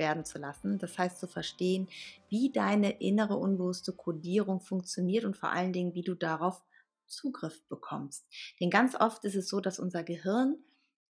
[0.00, 0.78] werden zu lassen.
[0.78, 1.88] Das heißt zu verstehen,
[2.28, 6.60] wie deine innere unbewusste Kodierung funktioniert und vor allen Dingen, wie du darauf
[7.06, 8.26] Zugriff bekommst.
[8.60, 10.56] Denn ganz oft ist es so, dass unser Gehirn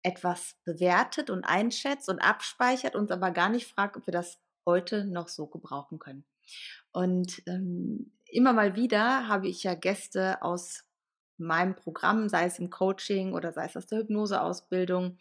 [0.03, 5.05] etwas bewertet und einschätzt und abspeichert, uns aber gar nicht fragt, ob wir das heute
[5.05, 6.25] noch so gebrauchen können.
[6.93, 10.85] Und ähm, immer mal wieder habe ich ja Gäste aus
[11.37, 15.19] meinem Programm, sei es im Coaching oder sei es aus der Hypnoseausbildung,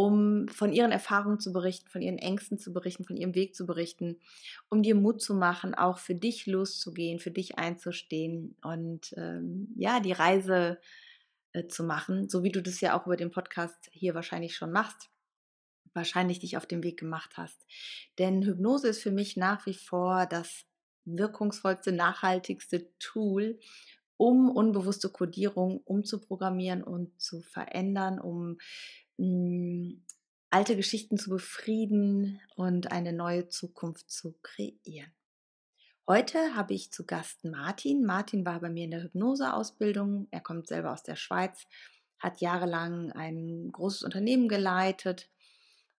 [0.00, 3.66] um von ihren Erfahrungen zu berichten, von ihren Ängsten zu berichten, von ihrem Weg zu
[3.66, 4.18] berichten,
[4.70, 10.00] um dir Mut zu machen, auch für dich loszugehen, für dich einzustehen und ähm, ja,
[10.00, 10.80] die Reise
[11.52, 14.72] äh, zu machen, so wie du das ja auch über den Podcast hier wahrscheinlich schon
[14.72, 15.10] machst,
[15.92, 17.66] wahrscheinlich dich auf den Weg gemacht hast.
[18.18, 20.64] Denn Hypnose ist für mich nach wie vor das
[21.04, 23.58] wirkungsvollste, nachhaltigste Tool,
[24.16, 28.56] um unbewusste Kodierung umzuprogrammieren und zu verändern, um
[29.20, 29.94] mh,
[30.50, 35.12] alte Geschichten zu befrieden und eine neue Zukunft zu kreieren.
[36.08, 38.04] Heute habe ich zu Gast Martin.
[38.04, 40.26] Martin war bei mir in der Hypnoseausbildung.
[40.32, 41.66] Er kommt selber aus der Schweiz,
[42.18, 45.30] hat jahrelang ein großes Unternehmen geleitet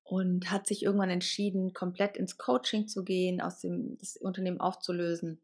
[0.03, 5.41] und hat sich irgendwann entschieden, komplett ins Coaching zu gehen, aus dem das Unternehmen aufzulösen.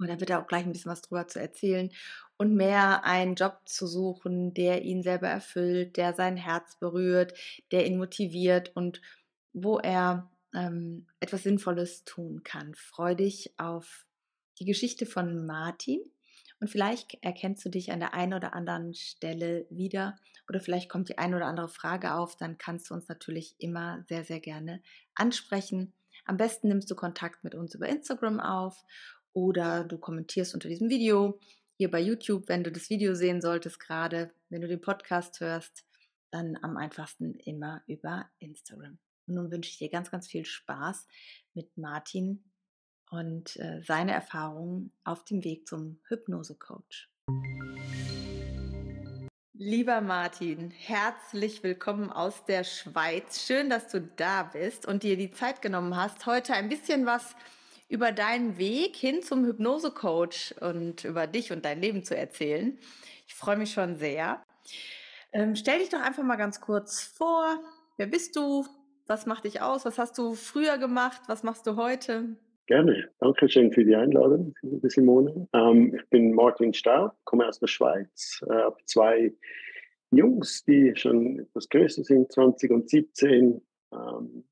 [0.00, 1.90] Und da wird er auch gleich ein bisschen was drüber zu erzählen
[2.36, 7.34] und mehr einen Job zu suchen, der ihn selber erfüllt, der sein Herz berührt,
[7.70, 9.02] der ihn motiviert und
[9.52, 12.74] wo er ähm, etwas Sinnvolles tun kann.
[12.74, 14.06] Freu dich auf
[14.58, 16.00] die Geschichte von Martin
[16.60, 20.16] und vielleicht erkennst du dich an der einen oder anderen Stelle wieder
[20.48, 24.04] oder vielleicht kommt die eine oder andere Frage auf, dann kannst du uns natürlich immer
[24.08, 24.82] sehr, sehr gerne
[25.14, 25.92] ansprechen.
[26.24, 28.84] Am besten nimmst du Kontakt mit uns über Instagram auf
[29.32, 31.38] oder du kommentierst unter diesem Video
[31.76, 35.84] hier bei YouTube, wenn du das Video sehen solltest gerade, wenn du den Podcast hörst,
[36.30, 38.98] dann am einfachsten immer über Instagram.
[39.26, 41.06] Und nun wünsche ich dir ganz, ganz viel Spaß
[41.54, 42.44] mit Martin
[43.10, 47.10] und äh, seine Erfahrungen auf dem Weg zum Hypnose-Coach.
[49.54, 53.44] Lieber Martin, herzlich willkommen aus der Schweiz.
[53.44, 57.34] Schön, dass du da bist und dir die Zeit genommen hast, heute ein bisschen was
[57.90, 62.78] über deinen Weg hin zum Hypnose-Coach und über dich und dein Leben zu erzählen.
[63.26, 64.42] Ich freue mich schon sehr.
[65.32, 67.58] Ähm, stell dich doch einfach mal ganz kurz vor.
[67.96, 68.64] Wer bist du?
[69.08, 69.84] Was macht dich aus?
[69.84, 71.22] Was hast du früher gemacht?
[71.26, 72.36] Was machst du heute?
[72.66, 73.10] Gerne.
[73.18, 75.48] Dankeschön für die Einladung, liebe Simone.
[75.52, 79.34] Ähm, ich bin Martin Staub, komme aus der Schweiz, äh, habe zwei
[80.12, 83.60] Jungs, die schon etwas größer sind, 20 und 17.
[83.92, 84.44] Ähm,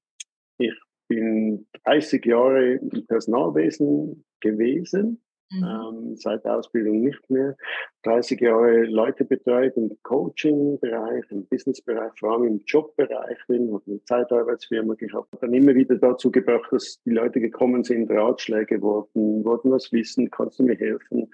[0.58, 0.74] ich
[1.06, 5.64] bin 30 Jahre im Personalwesen gewesen, Mhm.
[5.64, 7.56] ähm, seit der Ausbildung nicht mehr.
[8.02, 14.04] 30 Jahre Leute betreut im Coaching-Bereich, im Business-Bereich, vor allem im Jobbereich drin, habe eine
[14.04, 15.28] Zeitarbeitsfirma gehabt.
[15.40, 20.30] Dann immer wieder dazu gebracht, dass die Leute gekommen sind, Ratschläge wollten, wollten was wissen,
[20.30, 21.30] kannst du mir helfen?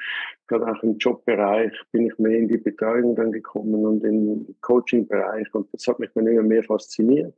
[0.46, 5.52] Gerade auch im Jobbereich bin ich mehr in die Betreuung dann gekommen und im Coaching-Bereich
[5.54, 7.34] und das hat mich dann immer mehr fasziniert.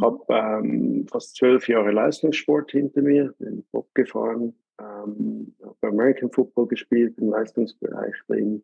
[0.00, 6.68] Habe ähm, fast zwölf Jahre Leistungssport hinter mir, bin Bob gefahren, ähm, habe American Football
[6.68, 8.62] gespielt im Leistungsbereich drin,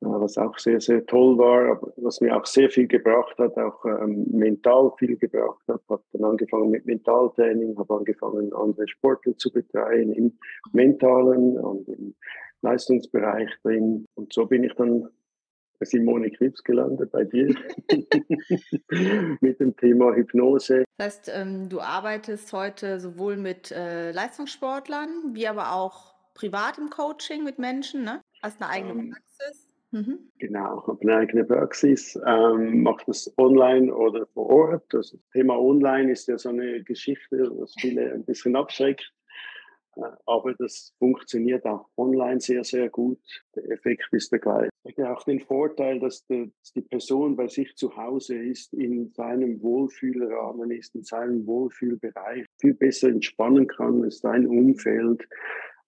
[0.00, 3.56] äh, was auch sehr, sehr toll war, aber was mir auch sehr viel gebracht hat,
[3.58, 5.82] auch ähm, mental viel gebracht hat.
[5.88, 10.38] Habe dann angefangen mit Mentaltraining, habe angefangen, andere Sportler zu betreuen im
[10.72, 12.14] mentalen und im
[12.62, 14.06] Leistungsbereich drin.
[14.14, 15.08] Und so bin ich dann
[15.84, 17.54] Simone Krebs gelandet, bei dir,
[19.40, 20.84] mit dem Thema Hypnose.
[20.98, 26.90] Das heißt, ähm, du arbeitest heute sowohl mit äh, Leistungssportlern wie aber auch privat im
[26.90, 28.20] Coaching mit Menschen, ne?
[28.42, 29.66] Hast eine eigene Ähm, Praxis.
[29.92, 30.18] Mhm.
[30.38, 34.84] Genau, ich habe eine eigene Praxis, ähm, mache das online oder vor Ort.
[34.90, 39.12] Das Thema online ist ja so eine Geschichte, was viele ein bisschen abschreckt.
[39.96, 43.18] Äh, Aber das funktioniert auch online sehr, sehr gut.
[43.54, 44.70] Der Effekt ist der gleiche.
[44.86, 48.72] Hat ja auch den Vorteil, dass die, dass die Person bei sich zu Hause ist,
[48.74, 55.26] in seinem Wohlfühlrahmen ist, in seinem Wohlfühlbereich, viel besser entspannen kann, ist sein Umfeld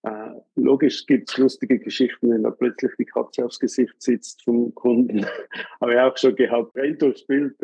[0.03, 4.73] Äh, logisch gibt es lustige Geschichten, wenn da plötzlich die Katze aufs Gesicht sitzt vom
[4.75, 5.27] Kunden.
[5.81, 6.77] Habe ich auch schon gehabt.
[6.77, 7.56] Rennt durchs Bild,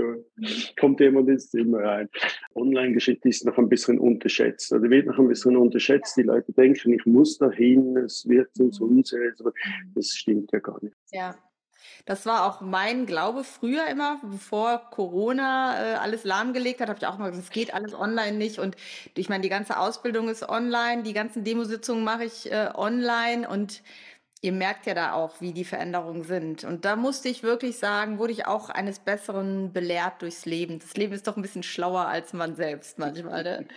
[0.78, 2.08] kommt jemand ins Zimmer rein.
[2.54, 4.72] Online-Geschichte ist noch ein bisschen unterschätzt.
[4.72, 6.16] Oder wird noch ein bisschen unterschätzt.
[6.16, 9.40] Die Leute denken, ich muss dahin, es wird uns unseriös.
[9.40, 9.52] Aber
[9.94, 10.96] das stimmt ja gar nicht.
[11.12, 11.36] Ja.
[12.04, 17.06] Das war auch mein Glaube früher immer, bevor Corona äh, alles lahmgelegt hat, habe ich
[17.06, 18.58] auch mal gesagt, es geht alles online nicht.
[18.58, 18.76] Und
[19.14, 23.82] ich meine, die ganze Ausbildung ist online, die ganzen Demositzungen mache ich äh, online und
[24.44, 26.64] ihr merkt ja da auch, wie die Veränderungen sind.
[26.64, 30.80] Und da musste ich wirklich sagen, wurde ich auch eines Besseren belehrt durchs Leben.
[30.80, 33.42] Das Leben ist doch ein bisschen schlauer als man selbst manchmal.
[33.42, 33.68] Ne?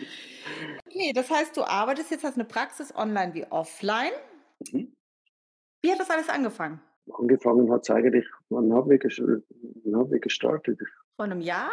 [0.87, 4.11] Okay, das heißt, du arbeitest jetzt, hast eine Praxis online wie offline.
[4.71, 4.93] Mhm.
[5.81, 6.81] Wie hat das alles angefangen?
[7.13, 8.99] Angefangen hat es eigentlich, wann haben wir,
[9.85, 10.79] wann wir gestartet?
[11.15, 11.69] Vor einem Jahr?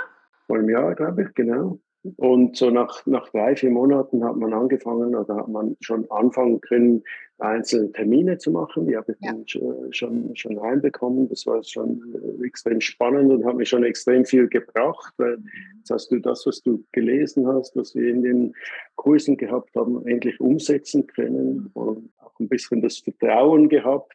[0.46, 1.78] Vor einem Jahr, glaube ich, genau.
[2.16, 6.60] Und so nach, nach drei, vier Monaten hat man angefangen oder hat man schon anfangen
[6.60, 7.02] können,
[7.38, 8.86] einzelne Termine zu machen.
[8.86, 9.32] Die habe ich ja.
[9.32, 9.48] dann
[9.92, 11.30] schon, schon reinbekommen.
[11.30, 12.02] Das war schon
[12.44, 15.38] extrem spannend und hat mir schon extrem viel gebracht, weil
[15.78, 18.54] jetzt hast du das, was du gelesen hast, was wir in den
[18.96, 24.12] Kursen gehabt haben, endlich umsetzen können und auch ein bisschen das Vertrauen gehabt,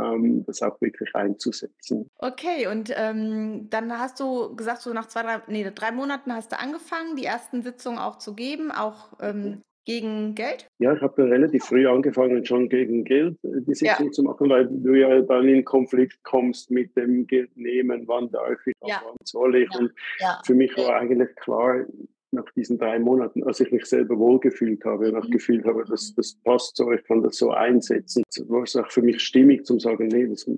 [0.00, 2.08] ähm, das auch wirklich einzusetzen.
[2.18, 6.52] Okay, und ähm, dann hast du gesagt, so nach zwei, drei, nee, drei Monaten hast
[6.52, 10.68] du angefangen, die ersten Sitzungen auch zu geben, auch ähm, gegen Geld?
[10.80, 14.12] Ja, ich habe relativ früh angefangen, schon gegen Geld äh, die Sitzung ja.
[14.12, 18.58] zu machen, weil du ja dann in Konflikt kommst mit dem Geld nehmen, wann darf
[18.66, 19.00] ich, ja.
[19.02, 19.70] wann soll ich.
[19.72, 19.78] Ja.
[19.78, 19.92] Und
[20.44, 21.86] für mich war eigentlich klar,
[22.30, 25.32] nach diesen drei Monaten, als ich mich selber wohlgefühlt habe und auch mhm.
[25.32, 29.02] gefühlt habe, dass das passt so, ich kann das so einsetzen, war es auch für
[29.02, 30.48] mich stimmig zum sagen, nee, das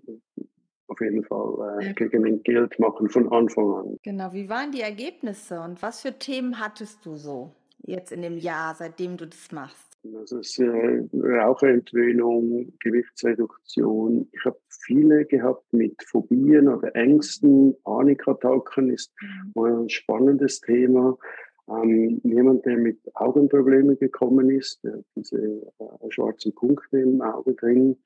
[0.88, 3.96] auf jeden Fall äh, gegen ein Geld machen von Anfang an.
[4.02, 7.52] Genau, wie waren die Ergebnisse und was für Themen hattest du so
[7.86, 9.90] jetzt in dem Jahr, seitdem du das machst?
[10.14, 14.28] Also es ist äh, Raucherentwöhnung, Gewichtsreduktion.
[14.32, 19.12] Ich habe viele gehabt mit Phobien oder Ängsten, Panikattacken ist
[19.54, 19.62] mhm.
[19.62, 21.18] ein spannendes Thema.
[21.68, 25.38] Ähm, jemand, der mit Augenproblemen gekommen ist, der diese
[25.78, 27.96] äh, schwarzen Punkte im Auge drin,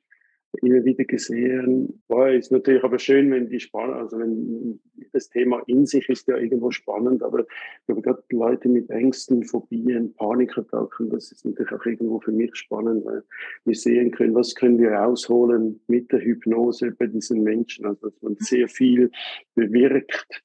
[0.62, 2.02] immer wieder gesehen.
[2.08, 4.80] Boah, ist natürlich aber schön, wenn die spannend, also wenn
[5.12, 7.44] das Thema in sich ist ja irgendwo spannend, aber,
[7.88, 13.04] aber gerade Leute mit Ängsten, Phobien, Panikattacken, das ist natürlich auch irgendwo für mich spannend,
[13.04, 13.22] weil
[13.64, 18.22] wir sehen können, was können wir rausholen mit der Hypnose bei diesen Menschen, also dass
[18.22, 19.10] man sehr viel
[19.54, 20.42] bewirkt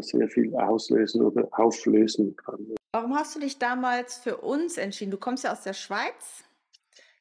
[0.00, 2.74] sehr viel auslösen oder auflösen kann.
[2.92, 5.10] Warum hast du dich damals für uns entschieden?
[5.10, 6.44] Du kommst ja aus der Schweiz.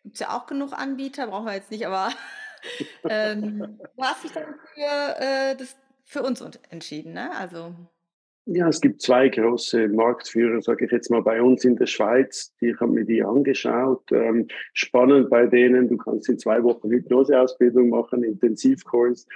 [0.04, 2.10] Gibt es ja auch genug Anbieter, brauchen wir jetzt nicht, aber
[3.10, 7.36] ähm, du hast dich dann für, äh, das, für uns entschieden, ne?
[7.36, 7.76] Also
[8.48, 12.54] ja, es gibt zwei große Marktführer, sage ich jetzt mal, bei uns in der Schweiz.
[12.62, 14.10] Die, ich habe mir die angeschaut.
[14.12, 19.28] Ähm, spannend bei denen, du kannst in zwei Wochen Hypnoseausbildung machen, Intensivkurs.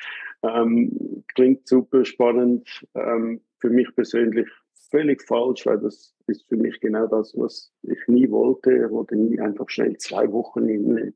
[0.44, 2.86] Ähm, klingt super spannend.
[2.96, 4.48] Ähm, für mich persönlich
[4.90, 8.74] völlig falsch, weil das ist für mich genau das, was ich nie wollte.
[8.74, 11.14] Ich wollte nie einfach schnell zwei Wochen in einen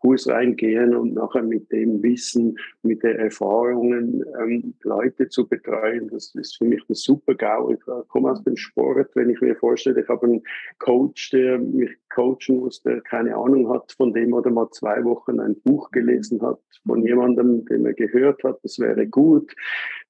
[0.00, 6.08] Kurs reingehen und nachher mit dem Wissen, mit den Erfahrungen ähm, Leute zu betreuen.
[6.08, 7.72] Das ist für mich ein super GAU.
[7.72, 10.42] Ich komme aus dem Sport, wenn ich mir vorstelle, ich habe einen
[10.78, 15.40] Coach, der mich coachen muss, der keine Ahnung hat von dem oder mal zwei Wochen
[15.40, 19.54] ein Buch gelesen hat von jemandem, den er gehört hat, das wäre gut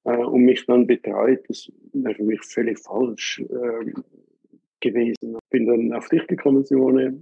[0.05, 1.41] äh, und mich dann betreut.
[1.49, 3.41] Das wäre für mich völlig falsch.
[3.41, 3.93] Äh,
[4.81, 5.39] gewesen.
[5.51, 7.19] Bin dann auf dich gekommen, Simone,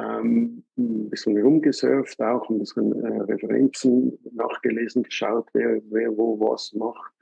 [0.00, 6.72] ähm, ein bisschen rumgesurft, auch ein bisschen äh, Referenzen nachgelesen, geschaut, wer, wer wo was
[6.74, 7.12] macht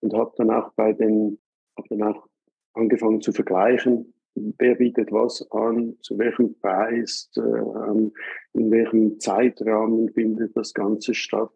[0.00, 1.38] und habe dann auch bei den,
[1.76, 2.26] habe dann auch
[2.74, 7.40] angefangen zu vergleichen, wer bietet was an, zu welchem Preis, äh,
[8.52, 11.52] in welchem Zeitrahmen findet das Ganze statt.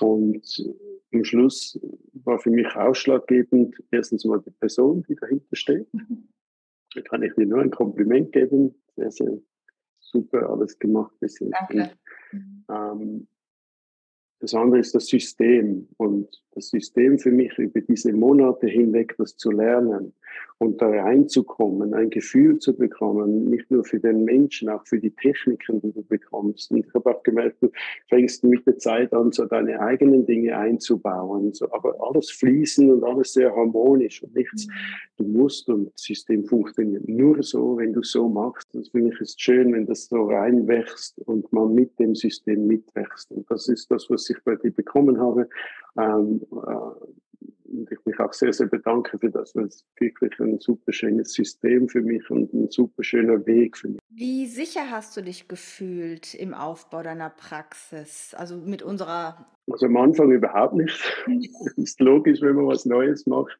[0.00, 0.64] Und
[1.12, 1.78] am Schluss
[2.24, 5.92] war für mich ausschlaggebend erstens mal die Person, die dahinter steht.
[5.92, 6.28] Mhm.
[6.94, 8.74] Da kann ich dir nur ein Kompliment geben.
[8.96, 9.38] Sehr, sehr
[10.10, 11.52] super alles gemacht bis jetzt.
[11.52, 11.90] Danke.
[12.68, 13.26] Ähm,
[14.40, 19.36] das andere ist das System und das System für mich über diese Monate hinweg das
[19.36, 20.14] zu lernen
[20.58, 25.10] und da reinzukommen, ein Gefühl zu bekommen, nicht nur für den Menschen, auch für die
[25.10, 26.70] Techniken, die du bekommst.
[26.70, 27.70] Und ich habe auch gemerkt, du
[28.08, 33.04] fängst mit der Zeit an, so deine eigenen Dinge einzubauen, so, aber alles fließen und
[33.04, 34.68] alles sehr harmonisch und nichts,
[35.16, 38.68] du musst und das System funktioniert nur so, wenn du so machst.
[38.74, 43.32] Das finde ich ist schön, wenn das so reinwächst und man mit dem System mitwächst.
[43.32, 45.48] Und das ist das, was ich bei dir bekommen habe.
[45.98, 47.06] Ähm, äh,
[47.70, 51.32] und ich mich auch sehr, sehr bedanke für das, weil es wirklich ein super schönes
[51.32, 54.00] System für mich und ein super schöner Weg für mich.
[54.10, 58.34] Wie sicher hast du dich gefühlt im Aufbau deiner Praxis?
[58.36, 61.00] Also mit unserer also am Anfang überhaupt nicht.
[61.76, 63.58] Ist logisch, wenn man was Neues macht.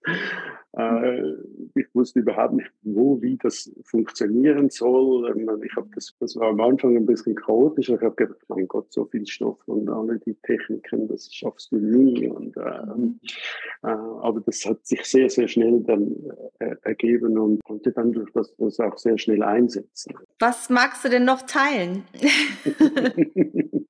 [0.73, 1.35] Äh,
[1.75, 5.31] ich wusste überhaupt nicht, wo, wie das funktionieren soll.
[5.31, 7.91] Ähm, ich habe das, das war am Anfang ein bisschen chaotisch.
[7.91, 11.77] Ich habe gedacht, mein Gott, so viel Stoff und alle die Techniken, das schaffst du
[11.77, 12.29] nie.
[12.29, 13.29] Und, ähm, äh,
[14.31, 16.15] aber das hat sich sehr, sehr schnell dann
[16.61, 20.15] äh, ergeben und konnte dann durch das, das auch sehr schnell einsetzen.
[20.39, 22.05] Was magst du denn noch teilen?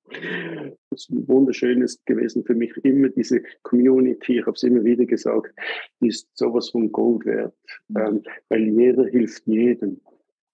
[0.91, 5.55] das Wunderschöne ist gewesen für mich immer diese Community, ich habe es immer wieder gesagt,
[6.01, 7.55] ist sowas von Gold wert,
[7.97, 10.01] ähm, weil jeder hilft jedem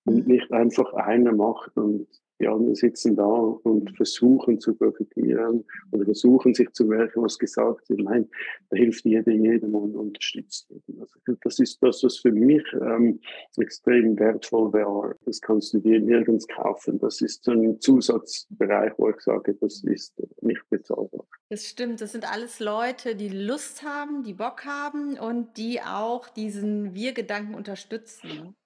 [0.05, 2.09] und nicht einfach einer macht und
[2.41, 7.89] die anderen sitzen da und versuchen zu profitieren oder versuchen sich zu merken, was gesagt
[7.89, 8.01] wird.
[8.01, 8.29] Nein,
[8.71, 11.01] da hilft jeder jedem und unterstützt jeden.
[11.01, 13.21] Also das ist das, was für mich ähm,
[13.57, 15.17] extrem wertvoll wäre.
[15.25, 16.99] Das kannst du dir nirgends kaufen.
[16.99, 21.27] Das ist so ein Zusatzbereich, wo ich sage, das ist nicht bezahlbar.
[21.49, 22.01] Das stimmt.
[22.01, 27.55] Das sind alles Leute, die Lust haben, die Bock haben und die auch diesen Wir-Gedanken
[27.55, 28.57] unterstützen.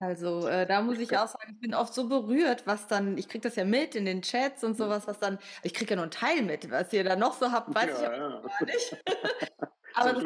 [0.00, 3.28] Also, äh, da muss ich auch sagen, ich bin oft so berührt, was dann ich
[3.28, 6.04] kriege das ja mit in den Chats und sowas, was dann ich kriege ja nur
[6.04, 8.42] 'n Teil mit, was ihr da noch so habt, weiß ich Ja, ja.
[8.42, 8.96] gar nicht.
[9.92, 10.24] Aber das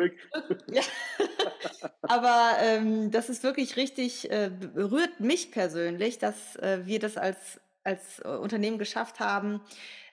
[0.67, 0.83] ja.
[2.07, 7.61] Aber, ähm, das ist wirklich richtig äh, berührt mich persönlich, dass, äh, wir das als
[7.85, 9.63] als, äh, Unternehmen geschafft haben,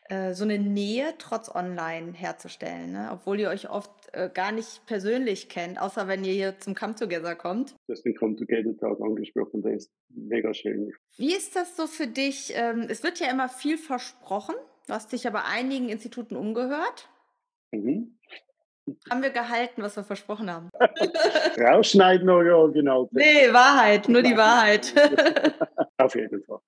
[0.09, 3.09] äh, so eine Nähe trotz online herzustellen, ne?
[3.11, 6.95] Obwohl ihr euch oft, äh, gar nicht persönlich kennt, außer wenn ihr hier zum Come
[6.95, 7.71] Together kommt.
[7.87, 10.93] Du hast den Come-Together-Tag angesprochen, der ist mega schön.
[11.17, 12.53] Wie ist das so für dich?
[12.55, 14.55] Ähm, es wird ja immer viel versprochen.
[14.87, 17.09] Du hast dich ja bei einigen Instituten umgehört.
[17.71, 18.17] Mhm.
[19.11, 20.69] Haben wir gehalten, was wir versprochen haben?
[21.59, 23.07] Rausschneiden oder original?
[23.11, 24.93] Ne, Wahrheit, nur die Wahrheit.
[25.97, 26.59] Auf jeden Fall.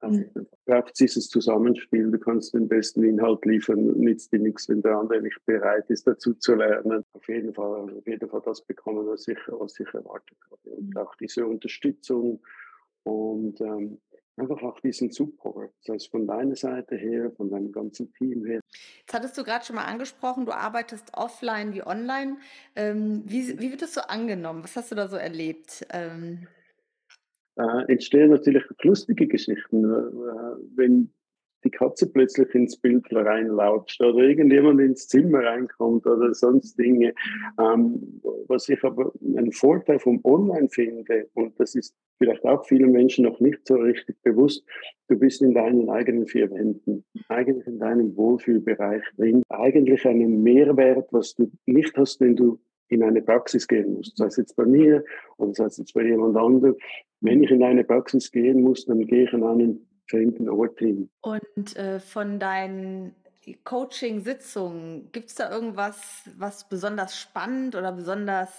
[0.00, 0.18] Auf Mhm.
[0.18, 0.47] jeden Fall.
[0.68, 2.10] Braucht dieses Zusammenspiel.
[2.10, 6.06] Du kannst den besten Inhalt liefern, nützt dir nichts, wenn der andere nicht bereit ist,
[6.06, 7.04] dazu zu lernen.
[7.14, 10.76] Auf jeden Fall, auf jeden Fall das bekommen, was ich, was ich erwartet habe.
[10.76, 10.96] Und Mhm.
[10.98, 12.42] auch diese Unterstützung
[13.04, 13.98] und ähm,
[14.36, 15.72] einfach auch diesen Support.
[15.86, 18.60] Das heißt von deiner Seite her, von deinem ganzen Team her.
[19.00, 22.36] Jetzt hattest du gerade schon mal angesprochen, du arbeitest offline wie online.
[22.76, 24.62] Ähm, wie wie wird das so angenommen?
[24.64, 25.86] Was hast du da so erlebt?
[25.90, 26.46] Ähm
[27.58, 31.10] äh, entstehen natürlich lustige Geschichten, äh, wenn
[31.64, 37.14] die Katze plötzlich ins Bild reinlatscht oder irgendjemand ins Zimmer reinkommt oder sonst Dinge.
[37.60, 42.92] Ähm, was ich aber einen Vorteil vom Online finde, und das ist vielleicht auch vielen
[42.92, 44.64] Menschen noch nicht so richtig bewusst,
[45.08, 51.08] du bist in deinen eigenen vier Wänden, eigentlich in deinem Wohlfühlbereich drin, eigentlich einen Mehrwert,
[51.12, 54.64] was du nicht hast, wenn du in eine Praxis gehen musst, sei es jetzt bei
[54.64, 55.04] mir
[55.36, 56.76] oder sei es jetzt bei jemand anderem.
[57.20, 61.10] Wenn ich in eine Praxis gehen muss, dann gehe ich an einen fremden Ort hin.
[61.20, 63.14] Und, äh, von deinen
[63.64, 68.50] Coaching-Sitzungen, gibt's da irgendwas, was besonders spannend oder besonders,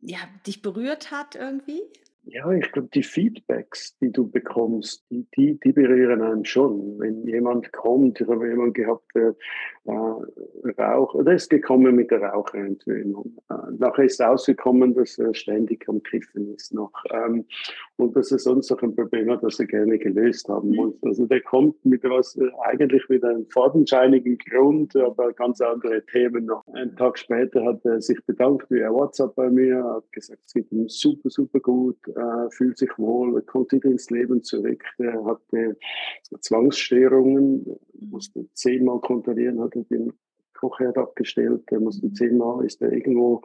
[0.00, 1.82] ja, dich berührt hat irgendwie?
[2.26, 6.98] Ja, ich glaube, die Feedbacks, die du bekommst, die, die, die berühren einen schon.
[6.98, 9.34] Wenn jemand kommt, ich habe jemanden gehabt, der
[9.86, 13.36] Rauch, oder ist gekommen mit der Raucherentwöhnung.
[13.50, 16.92] Äh, nachher ist rausgekommen, dass er ständig am Kiffen ist noch.
[17.10, 17.44] Ähm,
[17.96, 20.76] und dass er sonst noch ein Problem hat, das er gerne gelöst haben Mhm.
[20.76, 21.02] muss.
[21.02, 26.46] Also der kommt mit was, äh, eigentlich mit einem fadenscheinigen Grund, aber ganz andere Themen
[26.46, 26.66] noch.
[26.72, 30.72] Einen Tag später hat er sich bedankt via WhatsApp bei mir, hat gesagt, es geht
[30.72, 34.82] ihm super, super gut, äh, fühlt sich wohl, er kommt wieder ins Leben zurück.
[34.98, 35.76] Er hatte
[36.40, 37.66] Zwangsstörungen,
[38.00, 40.12] musste zehnmal kontrollieren, hat er den
[40.54, 43.42] Kochherd abgestellt, er musste zehnmal, ist er irgendwo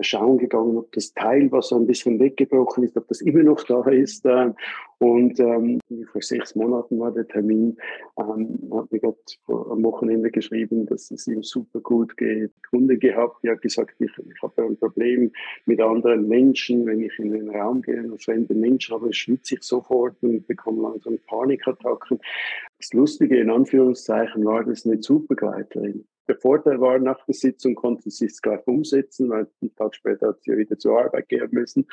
[0.00, 3.62] schauen gegangen, ob das Teil, was so ein bisschen weggebrochen ist, ob das immer noch
[3.64, 4.24] da ist.
[4.26, 4.52] Äh,
[4.98, 5.78] und ähm,
[6.10, 7.76] vor sechs Monaten war der Termin,
[8.18, 9.16] ähm, hat mir gerade
[9.46, 12.50] am Wochenende geschrieben, dass es ihm super gut geht.
[12.68, 15.30] Kunde gehabt, die hat gesagt, ich, ich habe ein Problem
[15.66, 16.84] mit anderen Menschen.
[16.84, 20.82] Wenn ich in den Raum gehe und fremde Menschen habe, schwitze ich sofort und bekomme
[20.82, 22.18] langsam Panikattacken.
[22.78, 26.04] Das Lustige in Anführungszeichen war, das eine Supergleiterin.
[26.28, 30.28] Der Vorteil war, nach der Sitzung konnte sie es gleich umsetzen, weil einen Tag später
[30.28, 31.86] hat sie wieder zur Arbeit gehen müssen.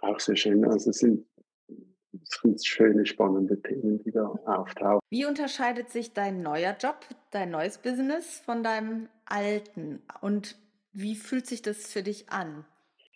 [0.00, 0.64] Auch sehr schön.
[0.64, 1.26] Also es sind,
[1.68, 5.00] es sind schöne, spannende Themen, die da auftauchen.
[5.10, 6.96] Wie unterscheidet sich dein neuer Job,
[7.30, 10.00] dein neues Business von deinem alten?
[10.22, 10.56] Und
[10.92, 12.64] wie fühlt sich das für dich an?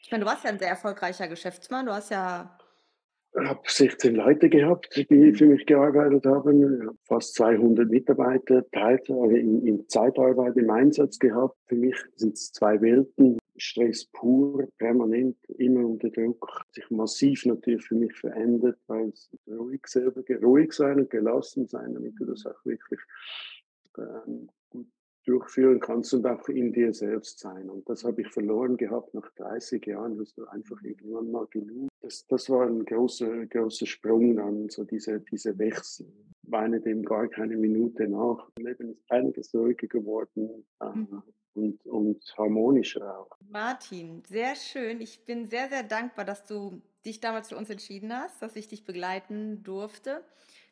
[0.03, 1.87] Ich meine, du warst ja ein sehr erfolgreicher Geschäftsmann.
[1.87, 2.56] Du hast ja
[3.45, 9.89] habe 16 Leute gehabt, die für mich gearbeitet haben, fast 200 Mitarbeiter, Teilzeit, in, in
[9.89, 11.57] Zeitarbeit im Einsatz gehabt.
[11.67, 13.39] Für mich sind es zwei Welten.
[13.59, 19.87] Stress pur, permanent, immer unter Druck, sich massiv natürlich für mich verändert, weil es ruhig
[19.87, 23.01] selber, ruhig sein und gelassen sein, damit du das auch wirklich
[23.99, 24.51] ähm,
[25.27, 27.69] durchführen kannst und auch in dir selbst sein.
[27.69, 31.89] Und das habe ich verloren gehabt nach 30 Jahren, hast du einfach irgendwann mal genug.
[32.01, 36.07] Das, das war ein großer, großer Sprung dann, so diese, diese Wechsel.
[36.49, 38.49] Weine dem gar keine Minute nach.
[38.57, 40.65] Das Leben ist einiges ruhiger geworden.
[40.81, 41.23] Ähm, mhm
[41.57, 43.31] und, und harmonischer auch.
[43.49, 45.01] Martin, sehr schön.
[45.01, 48.69] Ich bin sehr, sehr dankbar, dass du dich damals für uns entschieden hast, dass ich
[48.69, 50.23] dich begleiten durfte.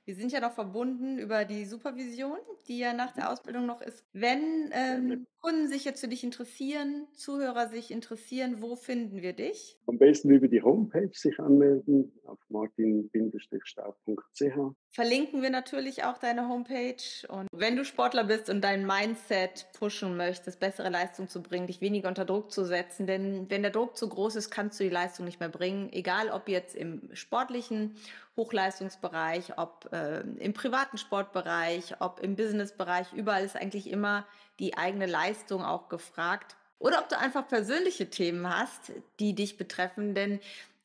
[0.05, 4.05] Wir sind ja noch verbunden über die Supervision, die ja nach der Ausbildung noch ist.
[4.13, 9.79] Wenn ähm, Kunden sich jetzt für dich interessieren, Zuhörer sich interessieren, wo finden wir dich?
[9.87, 14.75] Am besten über die Homepage sich anmelden auf martin-staub.ch.
[14.91, 17.29] Verlinken wir natürlich auch deine Homepage.
[17.29, 21.83] Und wenn du Sportler bist und dein Mindset pushen möchtest, bessere Leistung zu bringen, dich
[21.83, 24.91] weniger unter Druck zu setzen, denn wenn der Druck zu groß ist, kannst du die
[24.91, 27.97] Leistung nicht mehr bringen, egal ob jetzt im sportlichen
[28.37, 34.27] Hochleistungsbereich, ob äh, im privaten Sportbereich, ob im Businessbereich, überall ist eigentlich immer
[34.59, 36.57] die eigene Leistung auch gefragt.
[36.79, 40.41] Oder ob du einfach persönliche Themen hast, die dich betreffen, denn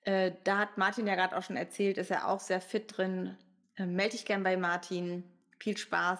[0.05, 3.35] äh, da hat Martin ja gerade auch schon erzählt, ist er auch sehr fit drin.
[3.75, 5.23] Äh, melde dich gern bei Martin.
[5.59, 6.19] Viel Spaß.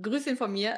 [0.00, 0.76] Grüß ihn von mir.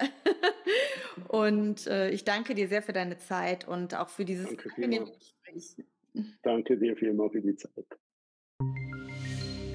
[1.28, 5.84] und äh, ich danke dir sehr für deine Zeit und auch für dieses angenehme Gespräch.
[6.42, 7.86] Danke dir vielmals für die Zeit.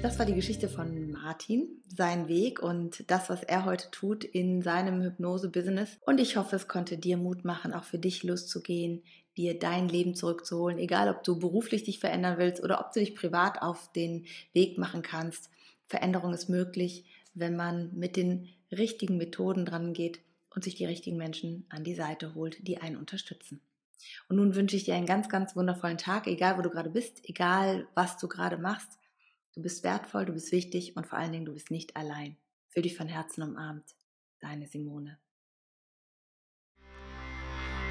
[0.00, 4.62] Das war die Geschichte von Martin, sein Weg und das, was er heute tut in
[4.62, 5.98] seinem Hypnose-Business.
[6.06, 9.02] Und ich hoffe, es konnte dir Mut machen, auch für dich loszugehen,
[9.36, 13.16] dir dein Leben zurückzuholen, egal ob du beruflich dich verändern willst oder ob du dich
[13.16, 15.50] privat auf den Weg machen kannst.
[15.88, 20.20] Veränderung ist möglich, wenn man mit den richtigen Methoden dran geht
[20.54, 23.60] und sich die richtigen Menschen an die Seite holt, die einen unterstützen.
[24.28, 27.28] Und nun wünsche ich dir einen ganz, ganz wundervollen Tag, egal wo du gerade bist,
[27.28, 28.98] egal was du gerade machst.
[29.54, 32.36] Du bist wertvoll, du bist wichtig und vor allen Dingen, du bist nicht allein.
[32.68, 33.94] Fühl dich von Herzen umarmt.
[34.40, 35.18] Deine Simone.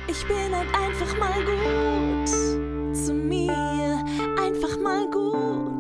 [0.10, 2.30] Ich bin halt einfach mal gut
[2.96, 4.06] zu mir,
[4.40, 5.77] einfach mal gut.